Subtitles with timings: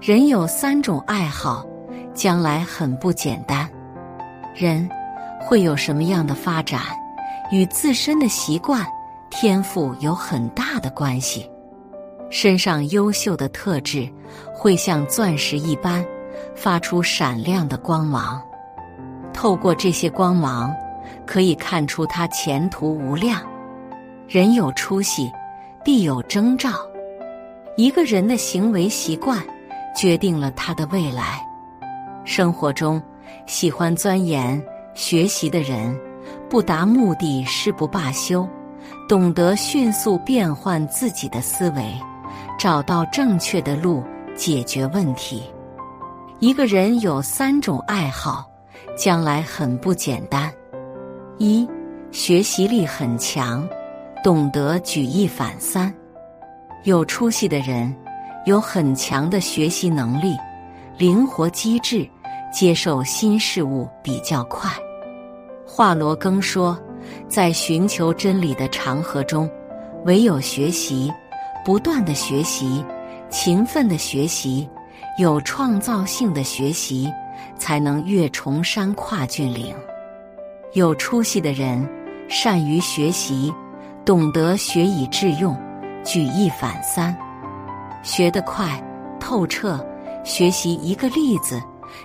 [0.00, 1.62] 人有三种爱好，
[2.14, 3.68] 将来很不简单。
[4.54, 4.88] 人
[5.38, 6.80] 会有什么样的发展，
[7.52, 8.82] 与自身的习惯、
[9.28, 11.46] 天赋有很大的关系。
[12.30, 14.08] 身上优秀的特质
[14.54, 16.02] 会像钻石一般，
[16.54, 18.40] 发出闪亮的光芒。
[19.34, 20.74] 透过这些光芒，
[21.26, 23.42] 可以看出他前途无量。
[24.26, 25.30] 人有出息，
[25.84, 26.70] 必有征兆。
[27.76, 29.42] 一个人的行为习惯，
[29.94, 31.44] 决定了他的未来。
[32.24, 33.02] 生活中，
[33.46, 34.62] 喜欢钻研
[34.94, 35.98] 学习的人，
[36.48, 38.48] 不达目的誓不罢休，
[39.08, 41.82] 懂得迅速变换自己的思维，
[42.58, 44.02] 找到正确的路
[44.36, 45.42] 解决问题。
[46.38, 48.50] 一个人有三种爱好，
[48.96, 50.50] 将来很不简单。
[51.38, 51.68] 一，
[52.12, 53.68] 学习力很强，
[54.22, 55.92] 懂得举一反三。
[56.84, 57.94] 有出息的人，
[58.46, 60.36] 有很强的学习能力，
[60.96, 62.08] 灵活机智，
[62.52, 64.70] 接受新事物比较快。
[65.66, 66.78] 华罗庚说，
[67.28, 69.48] 在寻求真理的长河中，
[70.04, 71.12] 唯有学习，
[71.64, 72.84] 不断的学习，
[73.28, 74.68] 勤奋的学习，
[75.18, 77.12] 有创造性的学习，
[77.56, 79.74] 才能越重山跨峻岭。
[80.72, 81.86] 有出息的人，
[82.26, 83.52] 善于学习，
[84.04, 85.56] 懂得学以致用。
[86.02, 87.14] 举一反三，
[88.02, 88.82] 学得快、
[89.18, 89.84] 透彻，
[90.24, 91.62] 学习一个例子，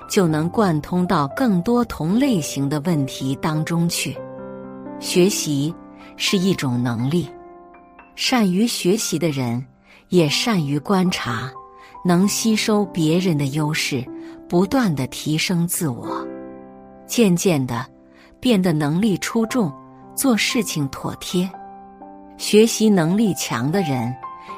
[0.09, 4.16] 就能贯通到更多同类型的问题当中去。
[4.99, 5.73] 学习
[6.17, 7.29] 是一种能力，
[8.16, 9.63] 善于学习的人
[10.09, 11.51] 也善于观察，
[12.03, 14.05] 能吸收别人的优势，
[14.47, 16.25] 不断的提升自我，
[17.07, 17.85] 渐渐的
[18.39, 19.72] 变得能力出众，
[20.13, 21.50] 做事情妥帖。
[22.38, 24.13] 学习能力强的人，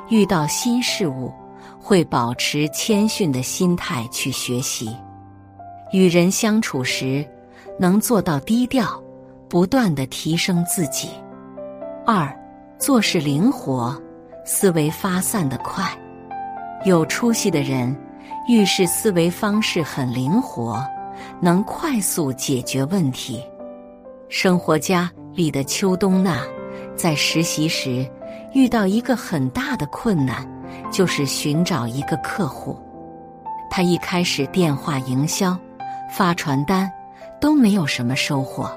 [0.09, 1.31] 遇到新事物
[1.79, 4.87] 会保持谦逊的心态去学习；
[5.91, 7.25] 与人相处时，
[7.77, 9.01] 能做到低调，
[9.49, 11.09] 不断的提升自己。
[12.05, 12.33] 二，
[12.77, 14.01] 做事灵活，
[14.45, 15.85] 思维发散的快。
[16.85, 17.95] 有出息的人，
[18.47, 20.81] 遇事思维方式很灵活，
[21.41, 23.43] 能快速解决问题。
[24.29, 26.41] 生活家里的秋冬娜。
[26.95, 28.09] 在实习时，
[28.53, 30.47] 遇到一个很大的困难，
[30.91, 32.79] 就是寻找一个客户。
[33.69, 35.57] 他一开始电话营销、
[36.09, 36.91] 发传单
[37.39, 38.71] 都没有什么收获。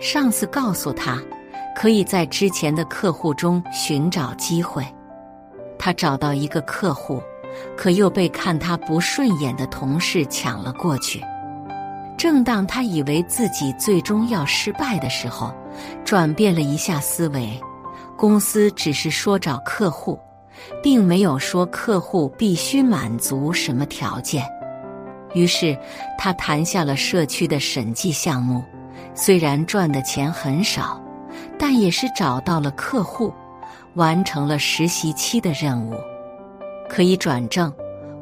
[0.00, 1.18] 上司告诉他，
[1.76, 4.84] 可以在之前的客户中寻找机会。
[5.78, 7.22] 他找到一个客户，
[7.76, 11.22] 可又被看他不顺眼的同事抢了过去。
[12.18, 15.54] 正当他以为自己最终要失败的时候，
[16.04, 17.58] 转变了一下思维，
[18.20, 20.20] 公司只是说找客户，
[20.82, 24.44] 并没有说客户必须满足什么条件。
[25.32, 25.74] 于是
[26.18, 28.62] 他谈下了社区的审计项目，
[29.14, 31.02] 虽然赚的钱很少，
[31.58, 33.32] 但也是找到了客户，
[33.94, 35.94] 完成了实习期的任务，
[36.90, 37.72] 可以转正，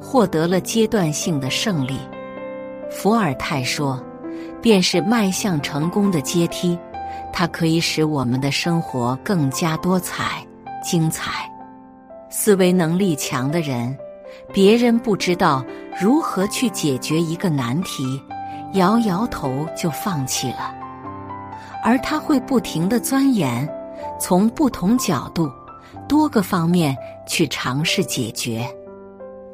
[0.01, 1.99] 获得了阶段性的胜利。
[2.89, 4.01] 伏尔泰说
[4.63, 6.79] ：“便是迈向成功的阶梯，
[7.39, 10.45] 它可以使我们的生活更加多彩、
[10.83, 11.49] 精彩。
[12.29, 13.97] 思维能力强的人，
[14.53, 15.65] 别人不知道
[16.01, 18.21] 如何去解决一个难题，
[18.73, 20.75] 摇摇头就放弃了，
[21.85, 23.73] 而他会不停的钻研，
[24.19, 25.49] 从不同角度、
[26.09, 28.69] 多个方面去尝试解决，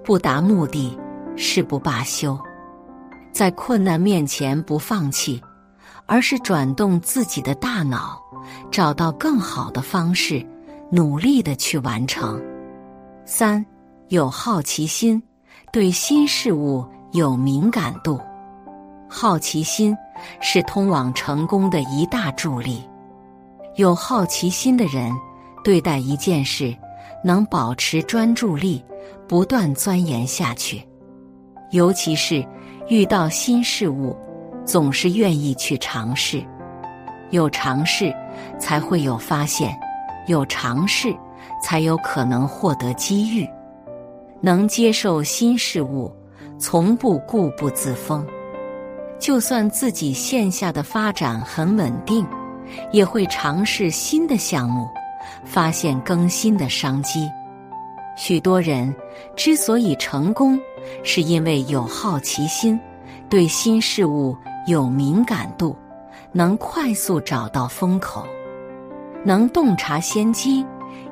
[0.03, 0.99] 不达目的
[1.37, 2.35] 誓不罢休。”
[3.31, 5.39] 在困难面前不放弃，
[6.07, 8.21] 而是转动自己的大脑，
[8.71, 10.45] 找到更好的方式，
[10.91, 12.41] 努力的去完成。
[13.25, 13.65] 三
[14.09, 15.23] 有好奇心，
[15.73, 18.21] 对新事物有敏感度。
[19.09, 19.97] 好奇心
[20.41, 22.83] 是通往成功的一大助力。
[23.77, 25.13] 有好奇心的人，
[25.63, 26.77] 对待一件事
[27.25, 28.85] 能保持专注力，
[29.27, 30.87] 不断钻研下去，
[31.71, 32.47] 尤其是。
[32.91, 34.15] 遇到新事物，
[34.65, 36.45] 总是愿意去尝试。
[37.31, 38.15] 有尝试，
[38.59, 39.71] 才会有发现；
[40.27, 41.15] 有尝试，
[41.63, 43.49] 才有可能获得机遇。
[44.41, 46.15] 能接受新事物，
[46.59, 48.27] 从不固步自封。
[49.19, 52.27] 就算自己线下的发展很稳定，
[52.93, 54.87] 也会尝试新的项目，
[55.45, 57.29] 发现更新的商机。
[58.17, 58.95] 许多人
[59.35, 60.61] 之所以成功，
[61.03, 62.79] 是因为有好奇心，
[63.31, 65.77] 对新事物有敏感度，
[66.33, 68.27] 能快速找到风口，
[69.25, 70.65] 能洞察先机，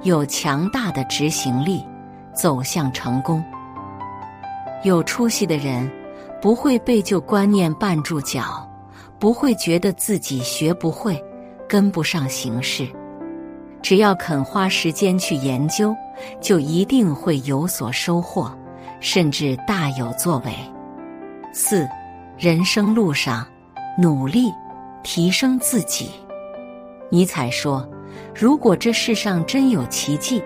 [0.03, 1.85] 有强大的执行力，
[2.35, 3.45] 走向成功。
[4.85, 5.91] 有出息的人
[6.41, 8.69] 不会被旧观念绊住脚，
[9.19, 11.23] 不会觉得自己学不会、
[11.69, 12.89] 跟不上形势。
[13.83, 15.95] 只要肯花时间去研究，
[16.41, 18.51] 就一定会有所收获，
[18.99, 20.53] 甚至大有作为。
[21.53, 21.87] 四，
[22.43, 23.47] 人生路上
[23.97, 24.53] 努力
[25.05, 26.11] 提升自己。
[27.09, 27.89] 尼采说
[28.35, 30.43] ：“如果这世上真有奇迹，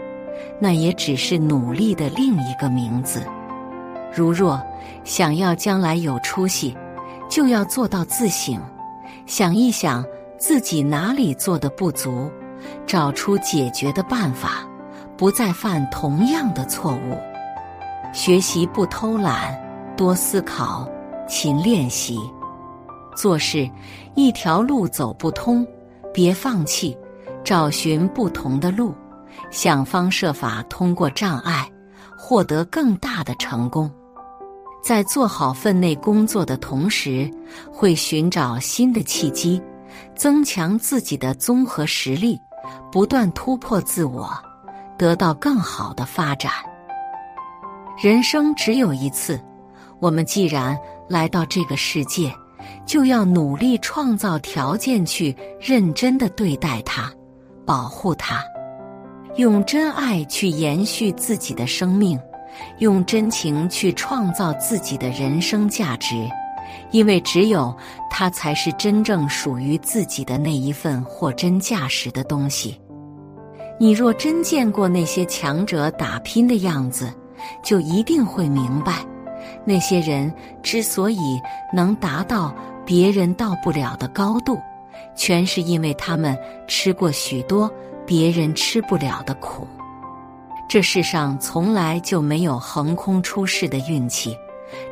[0.61, 3.23] 那也只是努力的另一个名字。”
[4.15, 4.63] 如若
[5.05, 6.77] 想要将来有出息，
[7.31, 8.61] 就要做到自省，
[9.25, 10.05] 想一想
[10.37, 12.31] 自己哪里做的不足，
[12.87, 14.69] 找出解决的办法，
[15.17, 17.19] 不再犯同样的错误。
[18.13, 19.59] 学习不偷懒，
[19.97, 20.87] 多思考，
[21.29, 22.19] 勤练习。
[23.17, 23.69] 做事
[24.15, 25.67] 一条路走不通，
[26.13, 26.97] 别放弃，
[27.43, 28.95] 找寻不同的路，
[29.51, 31.67] 想方设法通过障碍，
[32.17, 33.91] 获得更大的成功。
[34.83, 37.29] 在做好分内工作的同时，
[37.73, 39.61] 会寻找新的契机，
[40.15, 42.39] 增强自己的综合实力，
[42.93, 44.31] 不断突破自我，
[44.97, 46.53] 得到更好的发展。
[48.01, 49.41] 人生只有一次，
[49.99, 52.33] 我们既然来到这个世界，
[52.87, 57.13] 就要努力创造条件，去认真的对待它，
[57.65, 58.43] 保护它，
[59.37, 62.19] 用真爱去延续自己的生命。
[62.79, 66.17] 用真情去创造自己的人生价值，
[66.91, 67.77] 因为只有
[68.11, 72.81] 它才是真正属于自己的那一份货真价实的东西。
[73.79, 77.13] 你若真见过那些强者打拼的样子，
[77.63, 79.05] 就一定会明白，
[79.65, 80.33] 那些人
[80.63, 81.41] 之所以
[81.73, 82.55] 能达到
[82.85, 84.59] 别人到不了的高度，
[85.15, 86.37] 全是因为他们
[86.69, 87.71] 吃过许多
[88.07, 89.67] 别人吃不了的苦。
[90.69, 94.37] 这世上从来就没有横空出世的运气，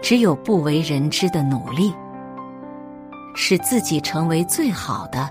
[0.00, 1.92] 只有不为人知的努力，
[3.34, 5.28] 使自己成为最好的，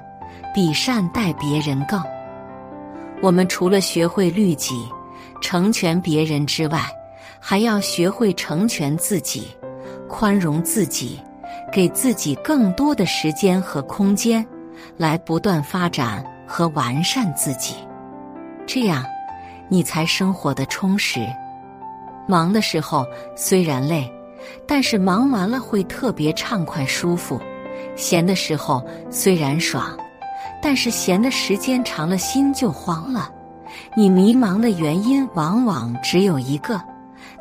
[0.53, 2.01] 比善待别人更。
[3.21, 4.75] 我们除了学会律己、
[5.41, 6.81] 成全别人之外，
[7.39, 9.47] 还要学会成全自己，
[10.07, 11.19] 宽容自己，
[11.71, 14.45] 给自己更多的时间和空间，
[14.97, 17.75] 来不断发展和完善自己。
[18.65, 19.05] 这样。
[19.69, 21.25] 你才生活的充实。
[22.27, 23.03] 忙的时候
[23.35, 24.11] 虽然累，
[24.67, 27.39] 但是忙完了会特别畅快舒服；
[27.95, 29.97] 闲的时候虽然爽，
[30.61, 33.31] 但是闲的时间长了心就慌了。
[33.95, 36.79] 你迷茫的原因往往只有一个，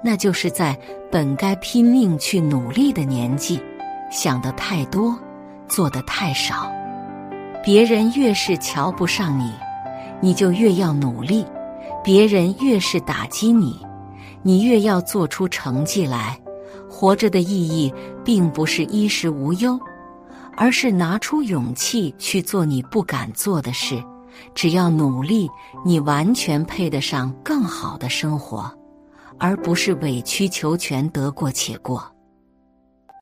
[0.05, 0.77] 那就是在
[1.11, 3.61] 本该拼命去努力的年纪，
[4.11, 5.17] 想的太多，
[5.69, 6.71] 做的太少。
[7.65, 9.53] 别人越是瞧不上你，
[10.21, 11.47] 你就越要努力。
[12.03, 13.79] 别人越是打击你，
[14.43, 16.37] 你越要做出成绩来。
[16.91, 17.95] 活着的意义，
[18.25, 19.79] 并不是衣食无忧，
[20.57, 24.03] 而是拿出勇气去做你不敢做的事。
[24.55, 25.49] 只要努力，
[25.85, 28.71] 你完全配得上更好的生活，
[29.43, 32.09] 而不是委曲求全、得过且过。